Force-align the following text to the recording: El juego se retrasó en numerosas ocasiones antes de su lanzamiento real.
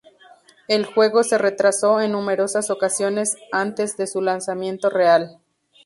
El 0.67 0.85
juego 0.87 1.21
se 1.23 1.37
retrasó 1.37 2.01
en 2.01 2.11
numerosas 2.13 2.71
ocasiones 2.71 3.37
antes 3.51 3.97
de 3.97 4.07
su 4.07 4.19
lanzamiento 4.19 4.89
real. 4.89 5.37